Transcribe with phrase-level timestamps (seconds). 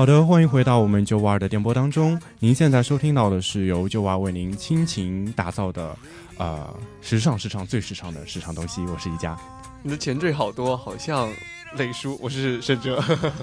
[0.00, 2.18] 好的，欢迎回到我们九五二的电波当中。
[2.38, 5.94] 您现在收听到的是由九五二为您倾情打造的，
[6.38, 8.80] 呃，时尚时尚最时尚的时尚东西。
[8.86, 9.36] 我是一佳。
[9.82, 11.30] 你的前缀好多，好像
[11.76, 12.18] 磊叔。
[12.22, 12.98] 我是沈哲。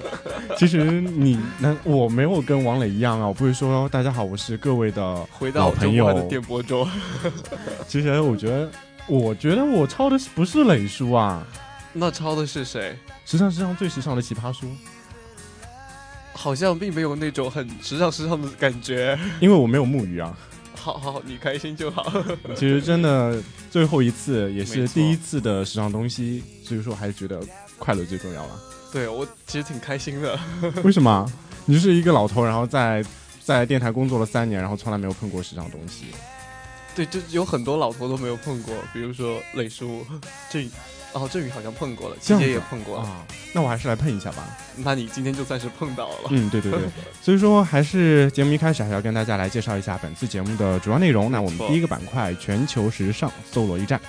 [0.58, 6.90] 其实你那我没有跟王磊一样啊，我不会说大家好，我是各位的回到朋友的电波中。
[7.88, 8.72] 其实我觉得，
[9.06, 11.46] 我觉得我抄的是不是磊叔啊，
[11.94, 12.98] 那抄的是谁？
[13.26, 14.68] 时尚时尚最时尚的奇葩说。
[16.38, 20.38] 好像并没有那种很时尚时尚的感觉，因为我没有木鱼啊。
[20.76, 22.14] 好好，你开心就好。
[22.56, 27.42] 其实真的最后一次也是第一次的时尚东西，所以说还是觉得
[27.80, 28.60] 快乐最重要了。
[28.94, 30.40] 对我其实挺开心的。
[30.86, 31.30] 为什么？
[31.66, 33.04] 你就是一个老头，然后在
[33.44, 36.06] 在电台工作了三年，然后从来没有碰过时尚东西。
[36.96, 40.06] 对，就有很多老头都没有碰过，比如说磊叔
[40.52, 40.70] 这。
[41.14, 43.26] 哦，振宇好像碰过了，姐姐也碰过啊。
[43.54, 44.58] 那我还是来碰一下吧。
[44.76, 46.30] 那你今天就算是碰到了。
[46.30, 46.82] 嗯，对对对。
[47.24, 51.32] 所以说，还是节目一开始还要跟大家来介绍一下本次节目的主要内容。
[51.32, 54.00] 那我们第一个板块——全球时尚搜罗驿站，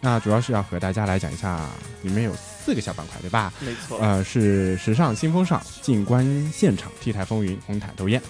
[0.00, 1.68] 那主要是要和大家来讲一下，
[2.02, 3.52] 里面有四个小板块，对吧？
[3.60, 3.98] 没错。
[4.00, 8.20] 呃，是时尚新风尚、静观现场、T 台风云、红毯斗艳。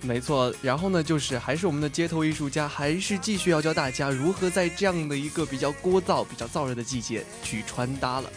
[0.00, 8.30] 没错，然后呢，就是还是我们的街头艺术家，还是继续要教大家如何在这样的一个比较聒噪、比较燥热的季节去穿搭了。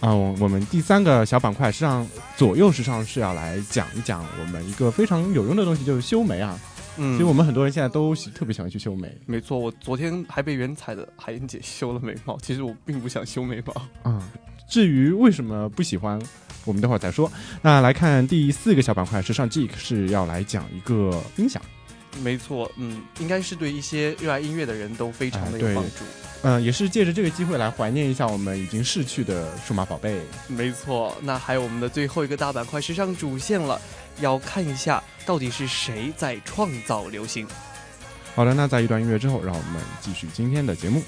[0.00, 6.58] 啊，我们第三个小板块实际上左右时尚是要来讲一讲我们一个非常有用的东西，就是修眉啊。
[6.96, 9.14] 嗯，其实我们很多人现在都特别喜欢去修眉。
[9.26, 14.10] 没错，我昨天还被原彩的海燕姐修了眉毛，其实我并不想修眉毛。
[14.10, 14.28] 啊，
[14.68, 16.20] 至于为什么不喜欢？
[16.64, 17.30] 我们等会儿再说。
[17.60, 21.60] 那来看第四个小板块，时尚 Geek 是要来讲一个音响。
[22.22, 26.04] 没错，嗯，应该是对一些热爱音乐的人都非常的有帮助。
[26.42, 30.20] 嗯，也是借着这个机会来怀念一下我们已经逝去的数码宝贝。
[30.46, 33.80] 没错，那还有我们的最后一个大板块，时尚主线了，
[34.20, 37.46] 要看一下到底是谁在创造流行。
[38.34, 41.02] 好的，那在一段音乐之后，让我们继续今天的节目。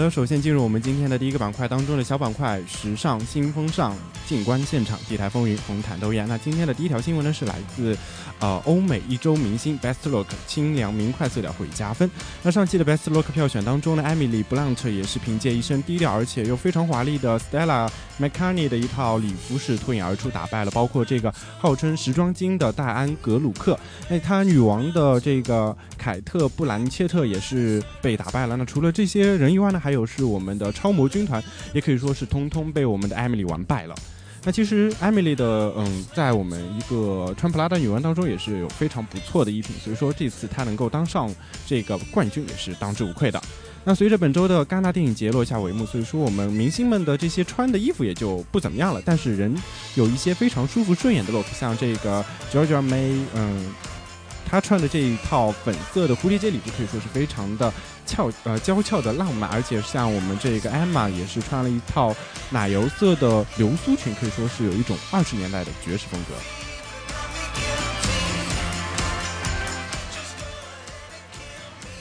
[0.00, 3.94] 的，首先进入我们今天的第一个板块当中的小板块——时尚新风尚。
[4.26, 6.24] 静观现场，地台风云，红毯斗艳。
[6.28, 7.98] 那今天的第一条新闻呢，是来自，
[8.38, 12.08] 呃，欧美一周明星 Best Look，清凉明快色调会加分。
[12.44, 17.90] 那上期的 Best Look 票选当中呢，Emily Blunt 也是凭借一身低调而且又非常华丽的 Stella
[18.20, 23.76] McCartney 的一套礼服是脱颖而出，打败了包括这个号称时装精的戴安格鲁克。
[24.08, 28.56] 那她女王的这个凯特布兰切特也是被打败了。
[28.56, 31.42] 那除了这些人以外呢，还还有是我们的超模军团，
[31.74, 33.94] 也可以说是通通被我们的 Emily 完败了。
[34.44, 41.28] 那其实艾米丽的，嗯，在我们一个穿普拉的女王当中也是有非常不错的衣品，所以说这次她能够当上
[41.66, 43.42] 这个冠军也是当之无愧的。
[43.82, 49.52] 那随着本周的戛纳电影节落下帷幕，所以说我们明星们的这些穿的衣服也就不怎么样了，但是人
[49.96, 53.74] 有一些非常舒服顺眼的 look，像这个 Georgia May，嗯。
[54.50, 57.72] 她穿的这一套粉色的蝴蝶结礼服可以说是非常的
[58.04, 62.12] 俏呃娇俏的浪漫，而且像我们这个 Emma 也是穿了一套
[62.50, 66.34] 奶油色的流苏裙，可以说是有一种二十年代的爵士风格。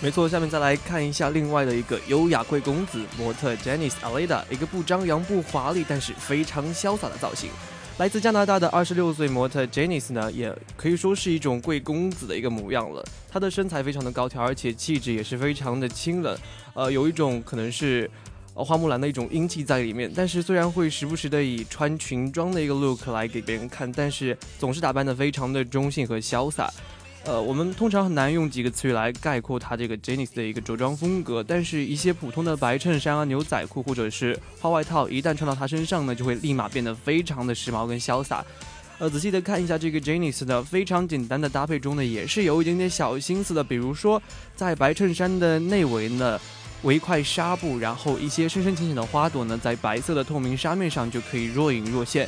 [0.02, 7.52] 没错，下面再来看一下另外的一个优雅贵公子模特 Janice Alida，一个不张扬不华丽，但是非常潇洒的造型。
[8.00, 13.04] 来自加拿大的二十六岁模特 Jenice 呢，也可以说是一种贵公子的一个模样了。
[13.30, 16.38] 她的身材非常的高挑，而且气质也是非常的清冷，
[16.74, 18.10] 呃，有一种可能是
[18.54, 20.10] 呃花木兰的一种英气在里面。
[20.16, 26.72] 但是虽然会时不时的以穿裙装的一个 look 来给别人看，但是总是打扮的非常的中性和潇洒。
[27.26, 38.44] 呃，我们通常很难用几个词语来概括她这个 Janice 的一个着装风格，但是一些普通的白衬衫啊、牛仔裤或者是花外套，一旦穿到她身上呢，就会立马变得非常的时髦跟潇洒。
[38.98, 43.64] 呃，仔细的看一下这个 Janice 的非常简单的搭配中呢，也是有一点点小心思的。
[43.64, 44.22] 比如说，
[44.56, 46.40] 在白衬衫的内围呢，
[46.82, 52.28] 围一块纱布，然后一些深深浅浅的花朵呢，在白色的透明纱面上就可以若隐若现，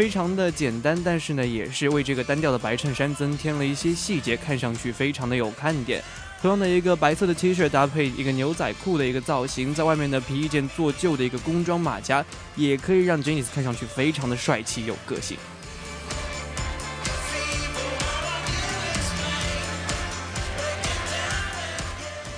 [0.00, 6.02] 非常的简单，但是呢，也是为这个单调的白衬衫增添了一些细节，看上去非常的有看点。
[6.40, 12.24] 同样的一个白色的 T 恤搭配一个牛仔裤的一个造型，在外面的皮衣件做旧的一个工装马甲，
[12.56, 15.36] 也可以让 Janice 看上去非常的帅气有个性。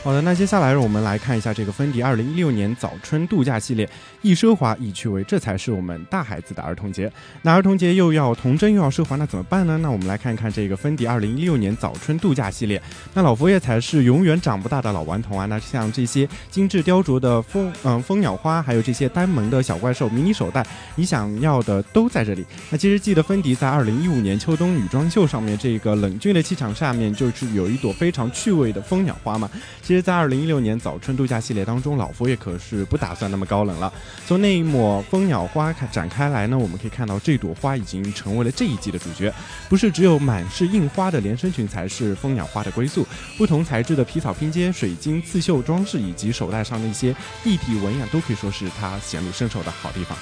[0.05, 3.89] 好的，那接下来让我们来看一下这个芬迪二零一六年早春度假系列，
[4.21, 7.11] 易奢华易趣味，这才是我们大孩子的儿童节。
[7.43, 9.79] 那儿童节又要童真又要奢华，那怎么办呢？
[9.79, 12.83] 那我们来看看这个芬迪二零一六年早春度假系列。
[13.15, 15.47] 那老佛爷才是永远长不大的老顽童啊！
[15.47, 20.67] 那像这些精致雕琢的蜂嗯蜂鸟花，还有这些呆萌的小怪兽、迷你手袋，
[20.97, 22.45] 你想要的都在这里。
[22.71, 29.49] 那其实记得芬迪在二零一五年秋冬女装秀上面，这个冷峻的气场下面，就是有一朵非常趣味的蜂鸟花嘛。
[29.93, 33.93] 其实，在二零一六年早春度假系列当中，老佛爷可是不打算那么高冷了。
[34.27, 39.31] 从那一抹蜂鸟花展开来呢，我们可以看到这朵花已经成为了这一季的主角。
[39.69, 43.07] 不是只有满是印花的连身裙才是蜂鸟花的归宿，
[43.37, 50.17] 不同材质的皮草拼接、水晶刺绣装饰以及手袋上的一些立体纹样，都可以说是它显露身手的好地方。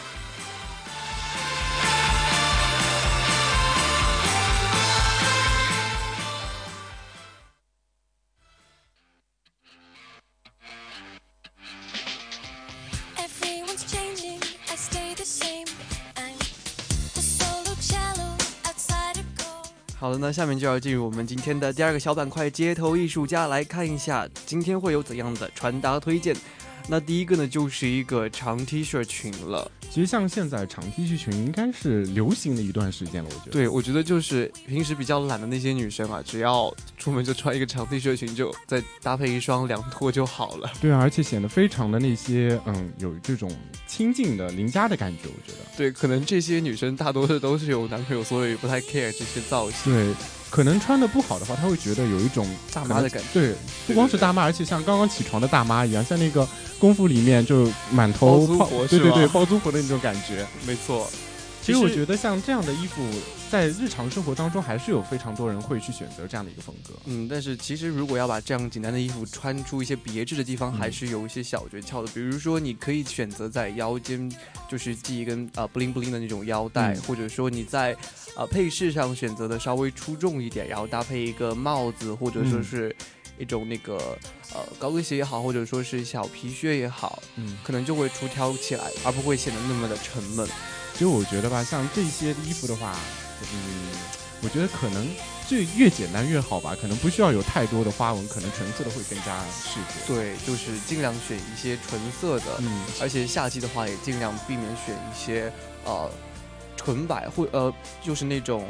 [20.20, 26.36] 那下面就要进入我们今天的第二个小板块——街头艺术家，来看一下今天会有怎样的穿搭推荐。
[26.90, 29.70] 那第一个呢，就是一个长 T 恤裙了。
[29.88, 33.52] 其实像现在长 T 恤裙应该是流行的一段时间了，我觉得。
[33.52, 40.68] 对，我觉得就是平时比较懒的那些女生啊，只要出门就穿一个长 T 恤裙，就再搭配一双凉拖就好了。
[40.80, 43.48] 对啊，而且显得非常的那些嗯，有这种
[43.86, 45.58] 亲近的邻家的感觉，我觉得。
[45.76, 49.92] 对，可能这些女生大多数都是有男朋友，所以不太 care 这些造型。
[49.92, 50.12] 对，
[50.50, 52.44] 可能穿的不好的话，他会觉得有一种
[52.74, 53.28] 大妈的感觉。
[53.32, 53.54] 对，
[53.86, 56.46] 不光是大妈，而且像刚刚起床的大妈一样，像那个
[56.78, 60.44] 功夫里面就满头泡包租婆对对对，包租婆的那种感觉。
[60.66, 61.08] 没错，
[61.62, 63.00] 其实我觉得像这样的衣服，
[63.50, 66.94] 在日常生活当中还是有非常多人会去选择这样的一个风格。
[67.06, 72.12] 嗯，但是其实如果要把这样简单的衣服穿出一些别致的地方，嗯还是有一些小诀窍的。
[72.12, 74.30] 比如说，你可以选择在腰间
[74.68, 77.96] 就是系一根呃 bling bling 的那种腰带，嗯或者说你在
[78.36, 82.96] 呃配饰上选择的稍微出众一点，然后搭配一个帽子，或者说嗯是
[83.36, 83.96] 一种那个
[84.54, 90.46] 呃高跟鞋也好，或者说是小皮靴也好，嗯，可能就会出挑起来，而不会显得那么的沉闷。
[90.92, 92.94] 其实我觉得吧，像这些衣服的话，
[93.52, 93.90] 嗯，
[94.42, 95.08] 我觉得可能
[95.46, 100.14] 最越简单越好吧，可能不需要有太多的花纹，可能纯色的会更加适合。
[100.14, 105.52] 对，就是尽量选一些纯色的，嗯，而且夏季的话也尽量避免选一些
[105.84, 106.10] 呃
[106.76, 107.72] 纯白或呃
[108.02, 108.68] 就是那种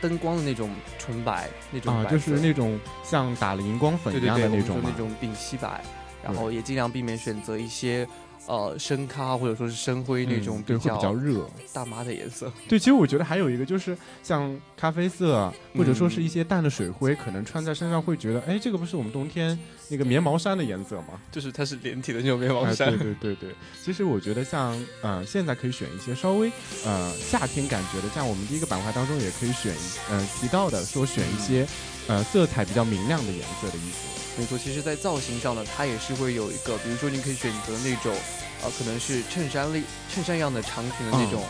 [0.00, 4.98] 灯光的那种纯白那种啊，白就是那种像打了荧光粉一样的那种嘛那。
[4.98, 5.82] 种丙烯白，
[6.22, 8.06] 然后也尽量避免选择一些
[8.46, 11.46] 呃深咖或者说是深灰那种嗯对，会比较热。
[11.72, 12.52] 大妈的颜色。
[12.68, 21.20] 对，其实我觉得还有一个就是像咖啡色，或者说是嗯一些淡的水灰，可能穿在身上会觉得，哎，这个不是我们冬天那个棉毛衫的颜色嘛？
[21.30, 23.50] 就是它是连体的那种棉毛哎，衫，对对对对，
[23.84, 26.50] 其实我觉得像呃，现在可以选一些稍微
[26.84, 29.74] 呃夏天感觉的，像我们第一个板块当中也可以选
[30.10, 31.66] 呃提到的说选一些
[32.08, 34.08] 呃色彩比较明亮的颜色的衣服。
[34.36, 38.12] 没错，其实，在造型上呢，它也是会有一个，比如说，你可以选择那种，
[38.64, 39.80] 呃，可能是衬衫类、
[40.12, 41.44] 衬衫样的长裙的那种，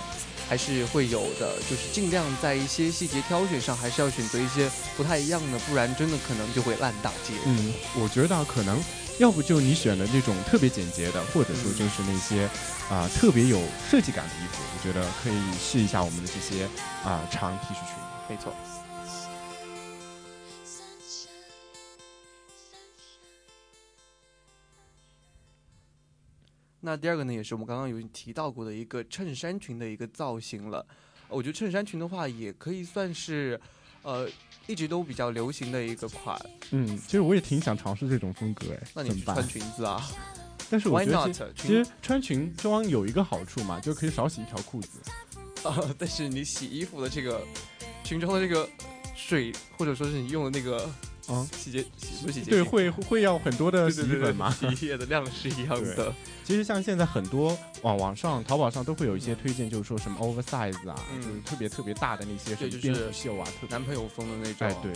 [0.48, 1.56] 还是会有的。
[1.68, 7.34] 就是尽量在一些细节挑选上，还是要选择一些不太一样的，不然真的可能就会烂大街。
[7.46, 8.82] 嗯，我觉得可能
[9.18, 12.48] 要不就你选的那种特别简洁的，或者说嗯就是那些
[12.90, 13.60] 啊、特别有
[13.90, 16.68] 设计感的衣服，我觉得可以试一下我们的这些
[17.02, 17.96] 啊、长 T 恤裙。
[18.28, 18.54] 没错。
[26.84, 30.84] 那第二个呢，也是我们刚刚有提到过的一个衬衫裙的一个造型了。
[31.28, 33.58] 我觉得衬衫裙的话，也可以算是，
[34.02, 34.28] 呃，
[34.66, 36.38] 一直都比较流行的一个款。
[36.72, 39.48] 嗯，其实我也挺想尝试这种风格哎，那你穿？
[39.48, 40.06] 裙子啊
[40.70, 41.32] 但是我觉得？
[41.32, 45.00] 其实其裙实穿裙装有一个好处嘛，就可以少洗一条裤子。
[45.66, 47.42] 啊， 但是你洗衣服的这个
[48.04, 48.68] 裙装的这个
[49.16, 50.86] 水，或者说是你用的那个
[51.28, 54.50] 嗯，洗洁洗不是洗洁对，会会要很多的洗对对对对衣粉嘛。
[54.50, 56.12] 洗衣液的量是一样的。
[56.44, 64.92] 其实像现在很多网网上、淘宝上都会有一些推荐，就是说什么 oversize 啊，嗯就是特别特别大的那些什么蝙蝠袖啊，特别男朋友风的那种，哎对，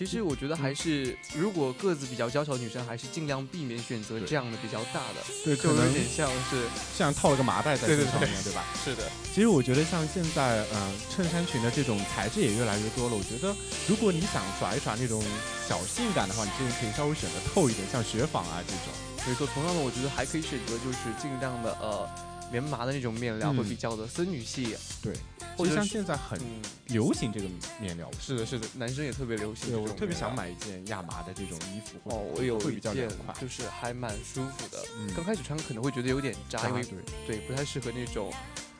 [0.00, 6.64] 其实我觉得还是，如果个子比较娇小的女生，还是尽量避免选择这样的比较大的，对，就有可能点像是，
[6.96, 8.64] 像套了个麻袋在身上面，对吧？
[8.82, 9.02] 是的，
[9.34, 13.14] 其实我觉得像现在，嗯、衬衫裙的这种材质也越来越多了。
[13.14, 13.54] 我觉得，
[13.86, 15.22] 如果你想耍一耍那种
[15.68, 19.28] 小性感的话，你这个可以稍微选择透一点，像雪纺啊这种。
[19.28, 19.46] 没错。
[19.48, 22.08] 同样的，我觉得还可以选择就是尽量的呃
[22.50, 24.74] 棉麻的那种面料，嗯会比较的森女系。
[25.02, 25.12] 对，
[25.56, 27.46] 或者像现在很嗯，流行这个
[27.80, 29.80] 面料，是的，是的，男生也特别流行。
[29.82, 31.98] 我特别想买一件亚麻的这种衣服。
[32.04, 33.08] 哦，我有会比较一件。
[33.40, 34.82] 就是还蛮舒服的。
[34.98, 38.32] 嗯刚开始穿可能会觉得有点扎，因为对，对不太适合那种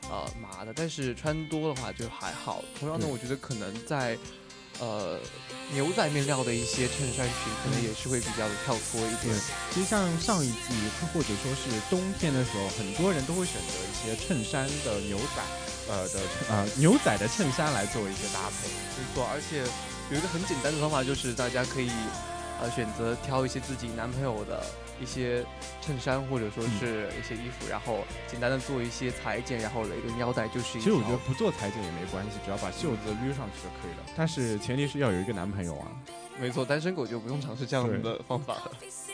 [0.09, 2.63] 呃麻的，但是穿多的话就还好。
[2.79, 4.17] 同样呢，我觉得可能在
[4.79, 5.19] 呃
[5.73, 9.35] 牛仔面料的一些衬衫裙，可能也是会比较的跳脱一点。
[9.71, 10.73] 其实像上一季
[11.13, 15.41] 或者说是冬天的时候，很多人都会选择一些衬衫的牛仔，
[15.91, 16.19] 呃的
[16.49, 18.69] 呃牛仔的衬衫来作为一个搭配。
[18.95, 19.59] 没错，而且
[20.09, 21.91] 有一个很简单的方法，就是大家可以
[22.61, 24.63] 呃选择挑一些自己男朋友的
[25.01, 25.45] 一些
[25.81, 34.13] 衬衫或者说是一些衣服，然后简单的做一些裁剪，然后一个腰带，就是一其实我觉得不做裁剪也没关系，只要把袖子捋上去就可以了。
[34.15, 35.91] 但是前提是要有一个男朋友啊。
[36.39, 38.71] 没错，单身狗就不用尝试这样的方法了。
[38.79, 39.11] Coffee City,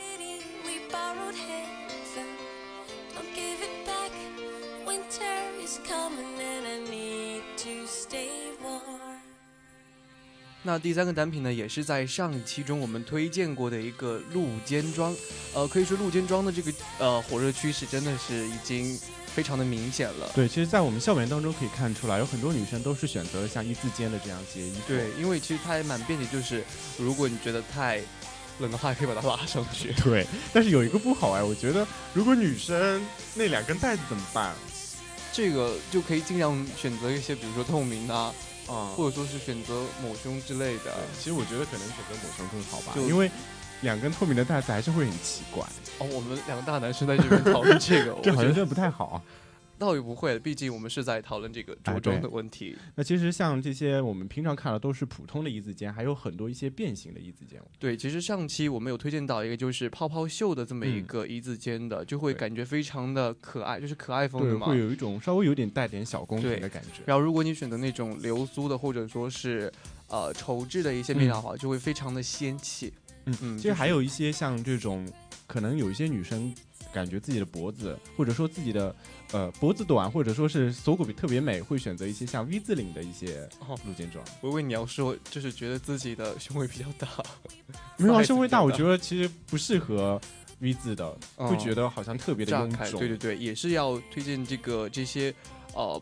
[10.63, 15.15] 那第三个单品呢，也是在上一期中我们推荐过的一个露肩装，
[15.53, 18.99] 呃，可以说露肩装的这个呃火热趋势真的是已经
[19.33, 20.29] 非常的明显了。
[20.35, 24.79] 对，其实，在我们校园当中可以看出来，有很多女生都是选择了像一字肩的这样结衣服。
[24.89, 26.61] 对，因为其实它也蛮便捷，就是
[26.97, 28.01] 如果你觉得太
[28.59, 29.93] 冷的话，可以把它拉上去。
[30.03, 33.01] 对，但是有一个不好哎，我觉得如果女生
[33.35, 34.53] 那两根带子怎么办？
[35.37, 38.33] 这个就可以尽量选择一些，比如说透明啊，
[38.67, 43.29] 啊、或者说是选择抹胸之类的。，其实我觉得可能选择抹胸更好吧，就因为
[43.81, 45.63] 两根透明的带子还是会很奇怪，
[45.99, 49.21] 哦，我们两个大男生在这边讨论这个， 我觉得这好像真的不太好啊。
[49.77, 52.75] 倒也不会，毕竟我们是在讨论这个哎着装的问题。
[52.95, 57.61] 那其实像这些我们平常看的都是普通的一字肩，还有很多一些变形的一字肩。
[57.79, 64.77] 对，其实上期我们有推荐到一个就是泡泡袖的这么一嗯个一字肩的，就会感觉非常的可爱，就是可爱风，的嘛会。
[64.77, 67.03] 有一种稍微有点带点小宫廷的感觉。
[67.05, 69.71] 然后如果你选择那种流苏的或者说是
[70.09, 72.93] 呃绸质的一些面料的话，就会非常的仙气。
[73.25, 75.07] 嗯嗯其实还有一些像这种，
[75.45, 76.53] 可能有一些女生
[76.97, 78.95] 感觉自己的脖子，或者说自己的
[79.31, 84.25] 呃脖子短，或者说是锁骨比特别美，会选择一些像 V 字领的一些哦露肩装。
[84.41, 87.07] 我以为你要说就是觉得自己的胸围比较大，
[87.97, 90.19] 没有啊， 胸围大，我觉得其实不适合
[90.59, 92.57] V 字的，会觉得得好像特别的。
[92.57, 92.99] 臃肿。
[92.99, 95.31] 对对对，也是要推荐这个这些
[95.75, 96.01] 呃，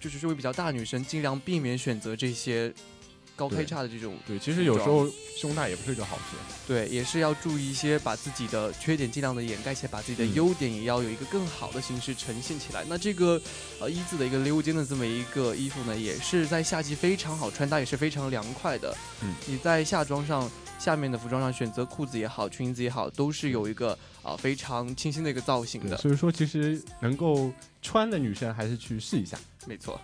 [0.00, 2.72] 就是胸围比较大的女生，尽量避免选择这些
[3.42, 6.36] 高开对叉的这种对，其实有时候胸大也不是一个好事。
[6.68, 12.84] 对，也是要注意一些，把自己的缺点尽量的掩盖起来，把自己的嗯优点也要有一个更好的形式呈现起来。
[12.88, 13.40] 那这个
[13.80, 18.96] 呃一字的一个溜肩的这么一个衣服呢，也是在夏季非常好穿搭，也是非常凉快的。
[19.22, 20.48] 嗯，你在夏装上。
[20.78, 25.96] 下面的服装上选择裤子也好，裙子也好，都是有一个啊、非常清新的一个造型，的。
[25.96, 29.38] 所以说其实能够穿的女生还是去试一下。
[29.64, 30.00] 没错。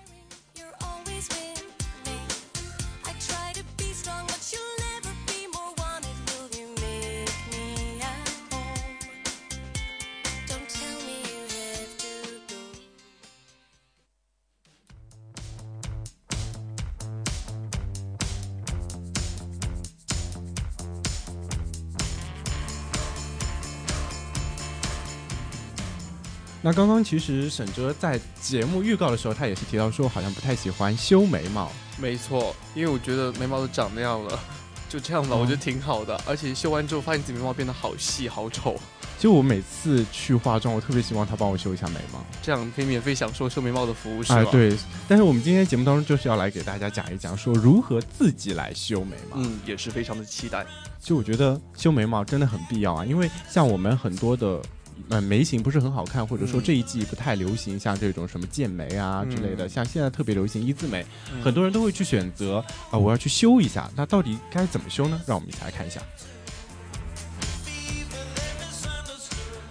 [26.61, 31.71] 那刚刚其实沈哲在节目预告的时候，他也是提到说，好像不太喜欢修眉毛。
[31.97, 34.39] 没错，因为我觉得眉毛都长那样了，
[34.89, 36.21] 就这样吧，嗯我觉得挺好的。
[36.27, 38.75] 而且修完之后，发现自己眉毛变得好细好丑，
[39.17, 42.25] 其实我每次去化妆，我特别希望他帮我修一下眉毛。
[42.43, 44.41] 这样可以免费享受修眉毛的服务，是吗？
[44.41, 44.77] 哎，，对。
[45.07, 49.37] 但是我们今天节目当中就是要来给大家讲一讲，说如何自己来修眉毛。
[49.37, 50.67] 嗯，也是非常的期待。
[50.99, 54.61] 其实我觉得修眉毛真的很必要啊，因为像我们很多的。
[55.09, 63.91] 呃，眉形不是很好看，或者说嗯这一季不太流行，像这种什么剑眉啊之类的，嗯像现在特别流行一字眉，嗯很多人都会去选择啊、我要去修一下。
[63.97, 65.21] 那到底该怎么修呢？
[65.27, 66.01] 让我们一起来看一下。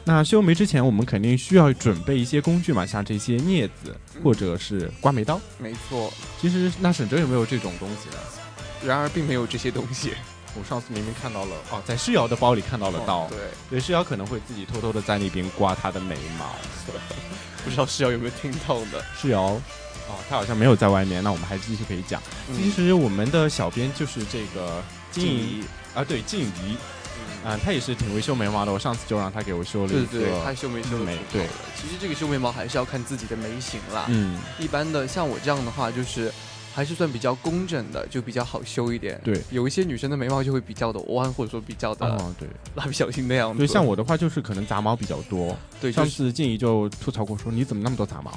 [0.04, 3.94] 那修眉之前，我们肯定需要准备一些工具嘛，像这些镊子
[4.24, 5.38] 或者是刮眉刀。
[5.60, 6.12] 没错。
[6.40, 8.16] 其实，那沈哲有没有这种东西呢？
[8.86, 10.14] 然而并没有这些东西。
[10.56, 13.40] 我上次明明看到了，哦，在诗瑶的包里看到了刀，哦对，
[13.70, 16.56] 对，世瑶可能会自己偷偷的在那边刮她的眉毛。
[17.64, 19.04] 不知道诗瑶有没有听到的？
[19.20, 22.22] 诗瑶，哦，他好像没有在外面，那我们还继续可以讲。
[22.56, 25.64] 其嗯实我们的小编就是这个静怡怡，
[25.94, 26.78] 啊，对，静怡，
[27.44, 28.72] 嗯啊，她也是挺会修眉毛的。
[28.72, 34.06] 我上次就让她给我修了一个，对对对，他修眉修的眉对，其实这个修眉毛还是要看自己的眉形啦。
[34.08, 36.32] 嗯，一般的像我这样的话，就是
[36.78, 39.20] 还是算比较工整的，就比较好修一点。
[39.24, 43.58] 对，有一些女生的眉毛就会比较的弯，或者说比较的啊，对， 蜡笔小新那样子。
[43.58, 45.58] 对，像我的话就是可能杂毛比较多。
[45.82, 48.32] 对，就上次静怡就吐槽过说你怎么那么多杂毛？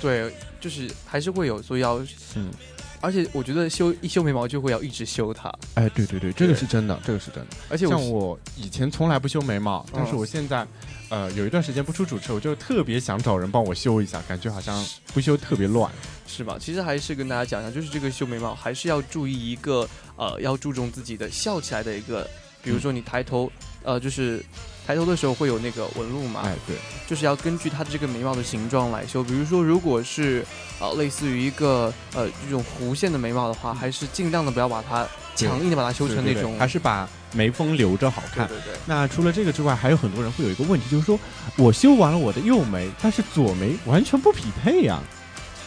[0.00, 1.98] 对，就是还是会有，所以要，
[2.36, 2.52] 嗯，
[3.00, 7.56] 而且我觉得修一修眉毛就会要一直修它，哎，对对对，这个是真的，这个是真的。
[7.68, 10.64] 而且像我我以前从来不修眉毛，但是嗯我现在，
[11.08, 15.90] 呃，有一段时间不出主持，我就特别想找人帮我修一下，感觉好像不修特别乱。
[16.30, 16.56] 是吧？
[16.60, 22.28] 其实还是跟大家讲一下，就是这个修眉毛还是要注意一个呃，要注重自己的笑起来的一个，
[22.62, 23.50] 比如说你抬头，
[23.82, 24.42] 呃，就是
[24.86, 26.76] 抬头的时候会有那个纹路嘛，哎，对，
[27.08, 29.22] 就是要根据它的这个眉毛的形状来修。
[29.24, 30.44] 比如说，如果是
[30.80, 38.46] 呃类似于一个呃这种弧线的眉毛的话，还是尽量的不要把它强硬的把它修成对对对那种，还是把眉峰留着好看。
[38.48, 38.78] 对对对。
[38.86, 41.18] 那除了这个之外，还有很多人会有一个问题，就是说
[41.56, 45.00] 我修完了我的右眉，但是左眉完全不匹配呀、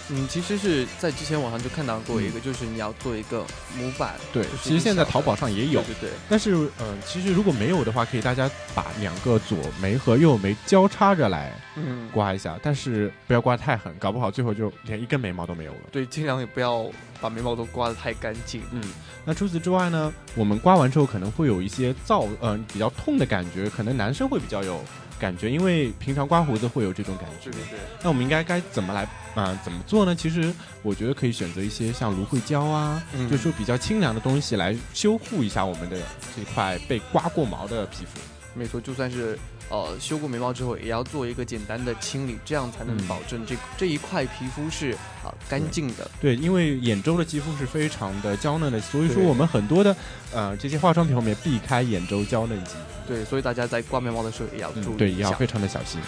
[0.10, 3.46] 嗯，其实是在之前网上就看到过一个，就是你要做一个
[3.78, 4.16] 模板。
[4.34, 15.80] 对，其实现在淘宝上也有，对对对，但是呃，其实如果没有的话，可以大家把两个左眉和右眉交叉着来嗯，刮一下，但是不要刮太狠，搞不好最后就连一根眉毛都没有了。
[15.92, 16.86] 对，尽量也不要
[17.22, 18.62] 把眉毛都刮得太干净。
[18.72, 18.82] 嗯，
[19.24, 24.84] 那除此之外呢，我们刮完之后可能会有一些燥，嗯、比较痛的感觉，可能男生会比较有
[25.24, 27.50] 感觉，因为平常刮胡子会有这种感觉。
[27.50, 30.14] 对对对，那我们应该该怎么来啊、怎么做呢？
[30.14, 35.98] 其实我觉得可以选择一些像芦荟胶啊，嗯就是说比较清凉的东西来修护一下我们的
[36.36, 38.20] 这块被刮过毛的皮肤。
[38.54, 39.40] 没错，就算是
[39.74, 44.92] 呃修过眉毛之后，也要做一个简单的清理，这样才能嗯保证这、这一块皮肤是
[45.24, 46.10] 啊、干净的。
[46.22, 49.96] 对，因为眼周的肌肤是非常的娇嫩的，所以说我们很多的
[50.32, 52.76] 呃这些化妆品后面避开眼周娇嫩肌。
[53.08, 56.00] 对，所以大家在刮眉毛的时候也要注意嗯，对，也要非常的小心。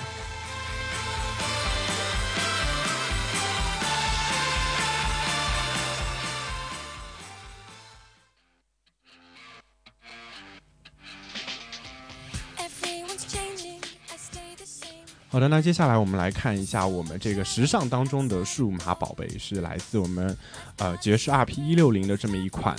[15.35, 20.33] 好的，那接下来我们来看一下我们这个时尚当中的数码宝贝，是来自我们
[20.77, 22.73] 呃爵士 RP 一六零的这么一款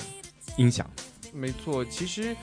[0.57, 0.91] 音响。
[1.35, 2.35] 没错，其实。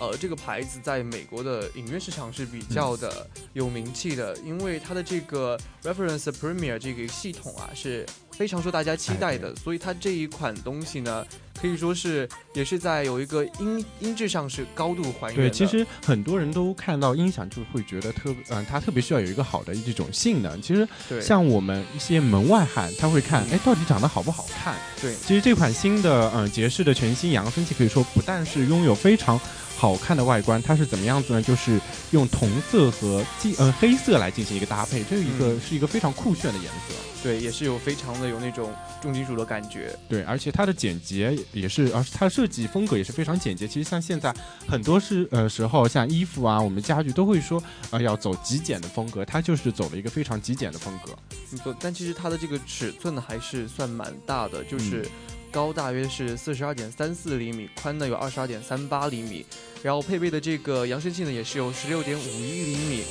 [0.00, 8.04] 呃，这个牌子在美国的影院市场是比较的有名气的，因为它的这个 Reference Premier 这个系统啊是
[8.42, 11.24] 非常受大家期待的，所以它这一款东西呢，
[11.60, 15.48] 可以说是也是在有一个音音质上是高度还原的。
[15.48, 20.60] 对，其实很多人都看到音响就会觉得特嗯、它特别需要有一个好的这种性能。
[20.60, 20.88] 其实
[21.20, 24.74] 像我们一些门外汉，他会看，嗯哎，到底长得好不好看？
[25.00, 29.40] 对其实这款新的嗯杰士的全新扬声器，可以说不但是拥有非常
[29.82, 31.42] 好看的外观，它是怎么样子呢？
[31.42, 31.80] 就是
[32.12, 36.94] 用铜色和金呃黑色来进行一个搭配，这一个、嗯是一个非常酷炫的颜色。
[37.20, 39.98] 对，也是有非常的有那种重金属的感觉。
[40.08, 43.66] 对，而且它的简洁也是，而它的设计风格也是非常简洁。
[43.66, 44.32] 其实像现在
[44.68, 51.12] 很多是呃时候，像衣服啊，我们家具都会说呃要走极简的风格，它就是走了一个非常极简的风格。
[51.50, 55.04] 没错，但其实它的这个尺寸呢还是算蛮大的，就是
[55.52, 59.44] 高大约是四十二点三四厘米，宽呢有二十二点三八厘米，
[59.82, 63.04] 然后配备的这个扬声器呢也是有十六点五一厘米，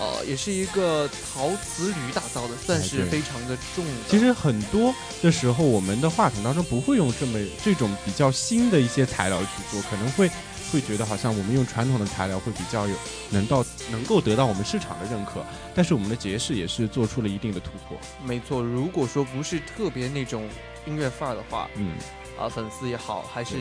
[0.00, 3.92] 呃，也是一个陶瓷铝打造的，算是非常的重的。
[4.08, 10.30] 其实很多的时候，我们的话筒当中不会用这么这种比较新的一些材料去做，可能会
[10.72, 12.96] 会觉得好像我们用传统的材料会比较有
[13.28, 15.44] 能到能够得到我们市场的认可。
[15.74, 17.98] 但是我们的杰士也是做出了一定的突破。
[18.24, 20.48] 没错，如果说不是特别那种
[20.86, 21.92] 音乐范儿的话，嗯，
[22.38, 23.56] 啊、粉丝也好，还是。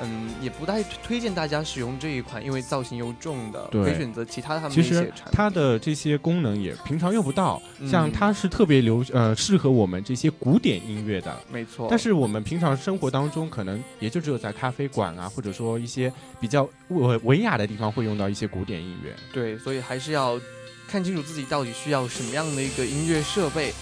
[0.00, 5.12] 嗯，也不太推荐大家使用这一款，因为造型又重的，对可以选择其他他们的其实。
[5.30, 11.38] 它的这些功能也平常用不到，嗯像它是特别流呃适合我们这些古典音乐的。
[11.52, 19.14] 没错，但是我们平常生活当中，可能也就只有在咖啡馆啊，或者说一些比较文文雅的地方会用到一些古典音乐。
[19.30, 20.40] 对，所以还是要
[20.88, 23.72] 看清楚自己到底需要什么样的一个音乐设备。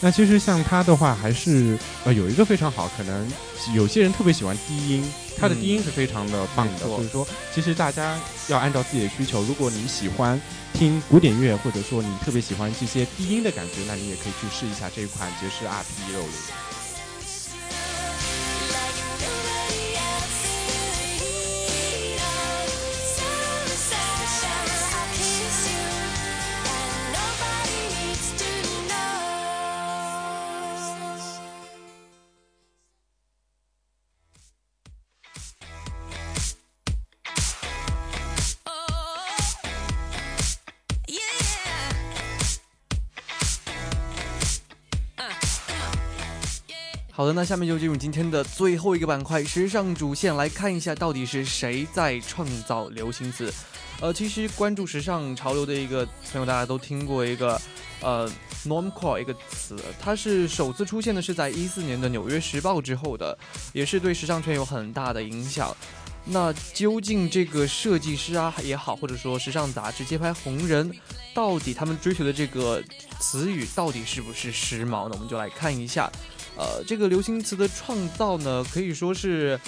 [0.00, 3.30] 那其实像它的话，还是呃有一个非常好，可能
[3.74, 6.86] 有些人特别喜欢低音，它的低音是非常的棒的。
[6.86, 10.40] 所以说，其实大家要按照自己的需求，如果你喜欢
[10.72, 16.30] 听古典乐，或者说你特别喜欢这些低音的感觉，那你也可以去试一下这一款爵士 RP 一六零。
[47.20, 53.52] 好的，那下面就进入今天的最后一个板块——时尚主线，来看一下到底是谁在创造流行词。
[54.00, 56.02] 呃，其实关注时尚潮流的一个
[56.32, 57.60] 朋友，大家都听过一个
[58.00, 58.26] 呃
[58.64, 63.36] normcore 一个词，它是首次出现的是在一四年的《纽约时报》之后的，
[63.74, 65.76] 也是对时尚圈有很大的影响。
[66.24, 70.90] 那究竟这个设计师啊也好，或者说时尚杂志街拍红人，
[71.34, 72.82] 到底他们追求的这个
[73.20, 75.10] 词语到底是不是时髦呢？
[75.12, 76.10] 我们就来看一下。
[76.60, 79.58] 呃，这个流行词的创造呢，可以说是，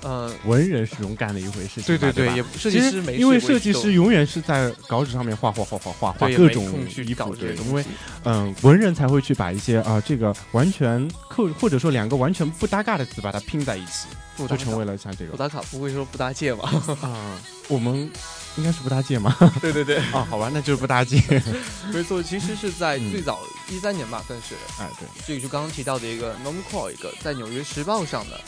[0.00, 7.84] 呃，文人是勇敢的一回事情吧，对对对，也设其实计师没因为设计师永远是在稿纸上面画画画画画画各种去衣服，对因为
[8.22, 14.06] 嗯，文人才会去把一些啊、这个完全扣或者说两个完全不搭嘎的词把它拼在一起，
[14.36, 16.70] 不就成为了像这个不打卡，不会说不搭界吧？
[17.02, 18.10] 啊、我们
[18.56, 19.34] 应该是不搭界吗？
[19.60, 21.20] 对对对，啊，好吧，那就是不搭界。
[21.92, 28.40] 没错，其实是在嗯最早一三年吧，算是哎，对，这个就刚刚提到的一个 Normcore 一个在《纽约时报》上的，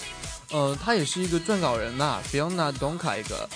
[0.51, 3.49] 呃，他也是一个撰稿人呐、Fiona Donka 一个，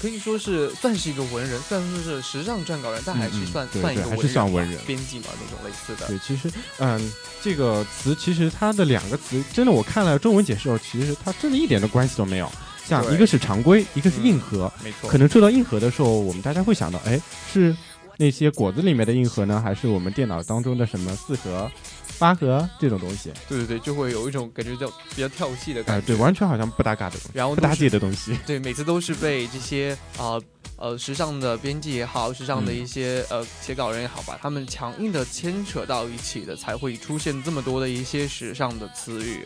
[0.00, 4.08] 可以说是算是一个文人，虽然说是时尚撰稿人，但还是算、算一个
[4.46, 6.06] 文人编辑嘛那种类似的。
[6.06, 12.50] 对，其实，嗯，这个词其实它的两个词，真的我看了中文解释后，其实它真的一点的关系都没有。
[12.86, 14.72] 像一个是常规，一个是硬嗯核。
[14.84, 17.20] 没错，可能说到硬核的时候，我们大家会想到，哎，
[17.52, 17.76] 是
[18.18, 21.70] 那些果子里面的硬核呢，还是我们电脑当中的什么四核、
[22.18, 23.30] 八核这种东西？
[23.48, 26.06] 对对对，就会有一种感觉叫比较跳戏的哎、感觉。
[26.06, 28.36] 对，完全好像不搭嘎的然后都是界的东西。
[28.46, 30.40] 对，每次都是被这些啊
[30.76, 39.44] 呃时尚的编辑也好，时尚的嗯一些、呃写稿人也好吧，他们强硬的牵扯到一起的，才会出现这么多的一些时尚的词语。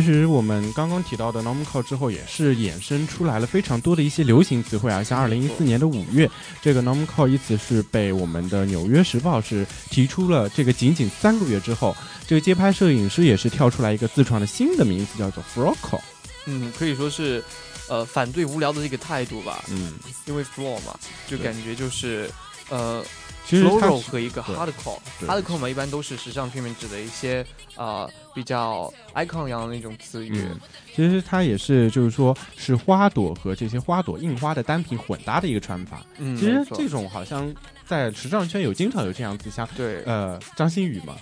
[0.00, 6.30] 其实我们刚刚提到的 normcore 之后，也是衍生出来了非常多的一些流行词汇啊，像二零一四年的五月，
[6.62, 11.96] 这个 normcore 一词是被我们的《纽约时报》是提出了，这个仅仅三个月之后，
[12.28, 15.98] 这个街拍摄影师也是跳出来一个自创的新的名字，叫做 froco。
[16.46, 17.42] 嗯，可以说是
[17.88, 19.94] 呃反对无聊的这个态度吧，嗯，
[20.26, 22.30] 因为 floor 嘛，就感觉就是
[22.68, 23.04] 呃
[23.48, 27.42] 其实它 floral 是和一个 hardcore，hardcore 嘛，一般都是时尚片面指的一些
[27.76, 30.30] 啊、呃比较 icon 一样的那种词语。
[30.36, 30.60] 嗯，
[30.94, 36.04] 其实它也是就是说是花朵和这些花朵印花的单品混搭的一个穿法。
[36.18, 37.52] 嗯，其实这种好像
[37.84, 41.16] 在时尚圈有经常有这样子，像对，呃张馨予嘛，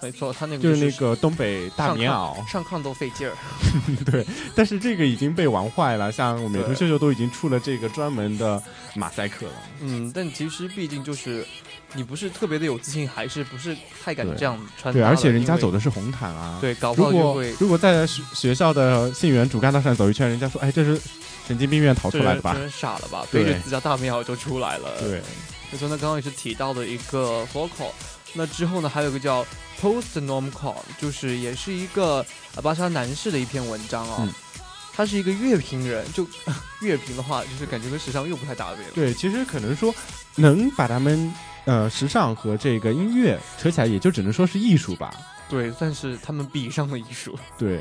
[0.00, 2.46] 没错，他那个就是是那个东北大棉袄。
[2.48, 3.34] 上炕都费劲儿。
[4.06, 8.62] 对但是这个已经被玩坏了，像美图对秀秀都已经出了这个专门的
[8.94, 9.52] 马赛克了。
[9.80, 11.44] 嗯，但其实毕竟就是
[11.94, 21.00] 你不是特别的有自信，还是不是太敢这样穿搭对，而且人家走的是红毯啊。，对，搞不好就会如果在学学校的信源主干道上走一圈，人家说，哎，这是
[21.46, 23.26] 神经病院逃出来的吧傻了吧？
[23.32, 24.90] 背着自家大棉袄就出来了。
[25.00, 25.22] 对，
[25.72, 27.90] 就说，那刚刚也是提到的一个 vocal，
[28.34, 29.44] 那之后呢，还有一个叫
[29.80, 34.16] post normcore，就是也是一个呃巴沙男士的一篇文章哦。
[34.20, 34.32] 嗯
[34.98, 36.26] 他是一个乐评人，就
[36.82, 38.94] 乐评的话，就是感觉跟时尚又不太搭边了。
[38.96, 39.94] 对，其实可能说
[40.34, 41.32] 能把他们
[41.66, 45.14] 呃时尚和这个音乐扯起来，也就只能说是艺术吧。
[45.48, 47.38] 对，算是他们比上的艺术。
[47.56, 47.80] 对，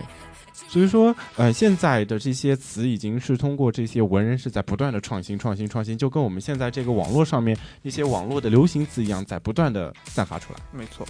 [0.67, 10.59] 所以说呃现在的这些词已经是通过这些文人是在不断的创新、创新、创新，就跟我们现在这个网络上面一些网络的流行词一样，在不断的散发出来。
[10.71, 11.07] 没错。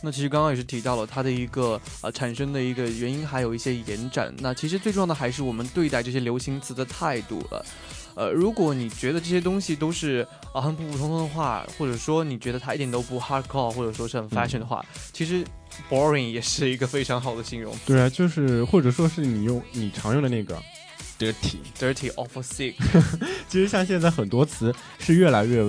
[0.00, 4.32] 那其实刚刚也是提到了它的一个呃产生的一个原因，还有一些延展。
[4.38, 7.66] 那其实最重要的还是我们对待这些流行词的态度了。
[8.18, 15.44] 呃，如果你觉得这些东西都是啊、很普普通通的话，或者说你觉得它一点都不 hardcore，或者说是很 fashion 的话，其实
[15.88, 17.72] boring 也是一个非常好的形容。
[17.86, 20.60] 对啊，就是或者说是你用你常用的那个
[21.16, 21.58] dirty。
[21.78, 22.74] dirty awful sick，
[23.48, 25.62] 其实像现在很多词是越来越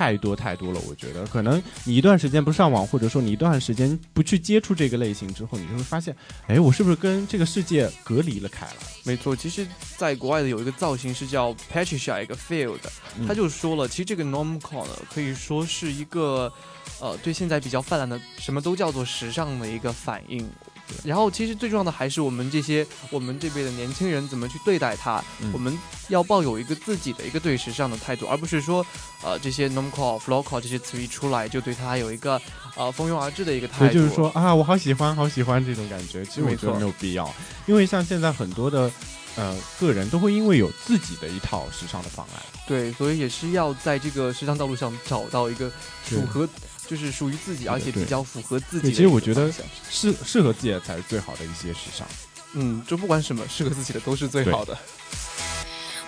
[0.00, 8.76] 太多太多了，我觉得可能你一段时间不上网，或者说你一段时间不去接触这个类型之后，你就会发现，哎，我是不是跟这个世界隔离了开了？
[9.04, 9.36] 没错。
[9.36, 9.66] 其实，
[9.98, 12.78] 在国外的有一个造型师叫 Patricia 一个 Field，
[13.18, 16.50] 嗯他就说了，其实这个 normcore 呢，可以说是一个
[16.98, 20.48] 呃对现在比较泛滥的什么都叫做时尚的一个反应。
[21.04, 25.22] 然后，其实最重要的还是我们这些我们这边的年轻人怎么去对待它。
[25.42, 25.76] 嗯我们
[26.08, 28.84] 要抱有一个自己的一个对时尚的态度，而不是说
[29.22, 32.40] 呃这些 normcore、flowcore 这些词一出来就对它有一个
[32.76, 33.84] 呃蜂拥而至的一个态度。
[33.84, 36.24] 所以就是说啊，我好喜欢，好喜欢这种感觉。
[36.24, 37.32] 其实我觉得没有必要，
[37.66, 38.90] 因为像现在很多的
[39.36, 42.42] 呃个人都会因为有自己的一套时尚的方案。
[42.66, 45.70] 对，所以也是要在这个时尚道路上找到一个
[46.04, 46.48] 符合，
[46.90, 48.92] 就是属于自己，而且比较符合自己的。
[48.92, 49.48] 其实我觉得，
[49.88, 52.04] 适适合自己的才是最好的一些时尚。
[52.54, 54.76] 嗯，就不管什么适合自己的都是最好的。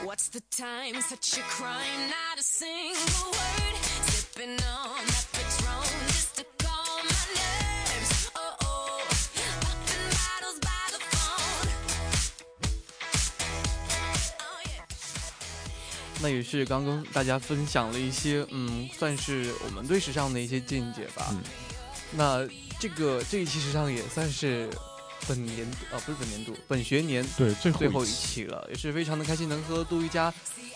[0.05, 1.01] What's the time?
[1.01, 3.79] Such a crime, not a single word.
[4.09, 5.32] Sipping on that
[16.23, 21.27] 那也是刚刚大家分享了一些，嗯，算是我们对时尚的一些见解吧。
[21.33, 21.43] 嗯
[22.15, 22.47] 那
[22.79, 24.69] 这个这一期时尚也算是
[25.27, 28.45] 本年度啊，不是本年度，本学年对，最后最后一一期。
[28.45, 30.31] 了，也是非常的开心，能和杜一佳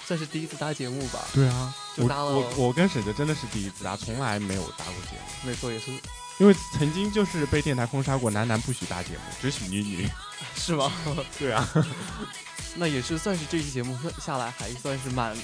[0.07, 1.23] 算是第一次搭节目吧。
[1.35, 5.51] 对啊，我就搭了我我跟沈哲真的是第一次搭，从来没有搭过节目。
[5.51, 5.91] 没错，也是
[6.39, 10.09] 因为曾经就是被电台封杀过，男男不许搭节目，只许女女。
[10.57, 10.91] 是吗？
[11.39, 11.69] 对啊，
[12.77, 15.37] 那也是算是这期节目下来还算是蛮，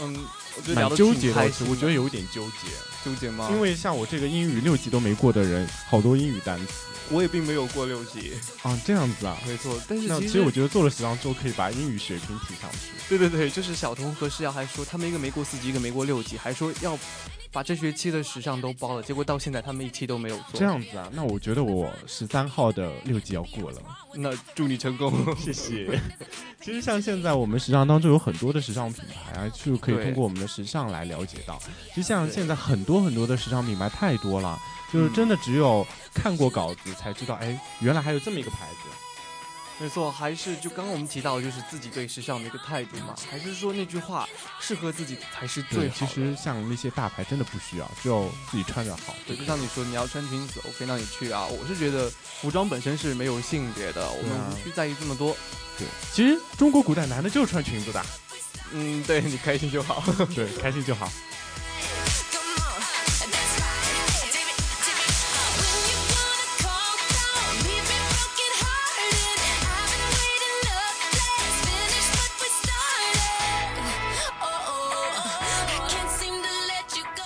[0.00, 0.16] 嗯，
[0.56, 2.68] 我觉得聊蛮纠结的，我觉得有一点纠结。
[3.02, 3.48] 纠结吗？
[3.50, 6.72] 因为像我这个英语六级都没过的人，好多英语单词
[7.10, 9.38] 我也并没有过六级，啊，这样子啊。
[9.46, 9.80] 没错。
[9.88, 12.92] 但是其实我觉得做了十张之后，可以把英语水平提上去。
[13.08, 16.96] 对对对，就是小童和诗瑶还说他们一个没过四级，一个没过六级，还说要
[17.52, 20.60] 把这学期的时尚都包了，结果到现在他们一期都没有做。
[20.60, 23.82] 这，样子啊，那我觉得我十三号的六级要过了。
[24.14, 26.00] 那祝你成功， 谢谢。
[26.60, 31.60] 其实像现在我们时尚当中有很多的时尚品牌啊，就可以通过我们的时尚来了解到。
[31.88, 34.58] 其实像现在很多很多的时尚品牌太多了，
[34.92, 38.88] 就是嗯真的只有看过稿子才知道，哎，原来还有这么一个牌子。
[39.80, 44.28] 没错，还是就刚刚我们提到，就是自己对时尚的一个态度嘛，还是说那句话，
[44.60, 46.06] 适合自己才是最，好的。
[46.06, 49.14] 其实像那些大牌真的不需要，只有自己穿着好。
[49.26, 51.46] 对，就像你说，你要穿裙子，OK，那你去啊。
[51.46, 52.10] 我是觉得
[52.42, 55.34] 服装本身是没有性别的，我们无需在意这么多。
[55.78, 58.04] 对，其实中国古代男的就是穿裙子的，
[58.72, 60.04] 嗯，对你开心就好。
[60.36, 61.10] 对，开心就好。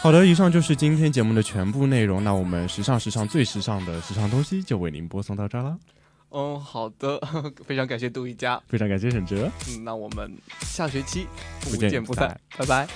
[0.05, 2.23] 好的，以上就是今天节目的全部内容。
[2.23, 5.79] 那我们时尚时尚最时尚的时尚东西就为您播送到这儿了。
[6.29, 7.19] 嗯，好的，
[7.65, 8.61] 非常感谢杜一佳。
[8.69, 11.27] 非常感谢沈哲，嗯，那我们下学期
[11.63, 12.87] 不见不散，拜拜。